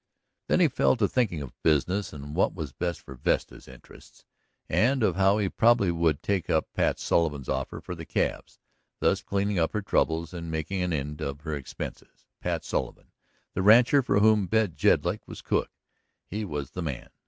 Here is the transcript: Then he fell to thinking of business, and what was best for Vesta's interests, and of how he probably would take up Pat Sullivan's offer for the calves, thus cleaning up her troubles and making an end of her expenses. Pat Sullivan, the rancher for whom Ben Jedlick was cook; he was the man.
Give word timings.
Then 0.47 0.61
he 0.61 0.67
fell 0.67 0.95
to 0.95 1.07
thinking 1.07 1.43
of 1.43 1.61
business, 1.61 2.11
and 2.11 2.33
what 2.35 2.55
was 2.55 2.71
best 2.71 3.01
for 3.01 3.13
Vesta's 3.13 3.67
interests, 3.67 4.25
and 4.67 5.03
of 5.03 5.15
how 5.15 5.37
he 5.37 5.47
probably 5.47 5.91
would 5.91 6.23
take 6.23 6.49
up 6.49 6.73
Pat 6.73 6.97
Sullivan's 6.99 7.47
offer 7.47 7.79
for 7.79 7.93
the 7.93 8.03
calves, 8.03 8.57
thus 8.99 9.21
cleaning 9.21 9.59
up 9.59 9.73
her 9.73 9.83
troubles 9.83 10.33
and 10.33 10.49
making 10.49 10.81
an 10.81 10.91
end 10.91 11.21
of 11.21 11.41
her 11.41 11.53
expenses. 11.55 12.25
Pat 12.39 12.65
Sullivan, 12.65 13.11
the 13.53 13.61
rancher 13.61 14.01
for 14.01 14.21
whom 14.21 14.47
Ben 14.47 14.73
Jedlick 14.75 15.27
was 15.27 15.43
cook; 15.43 15.69
he 16.25 16.45
was 16.45 16.71
the 16.71 16.81
man. 16.81 17.11